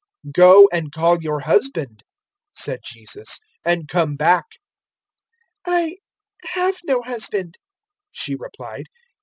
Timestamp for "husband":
1.41-2.03, 7.03-7.57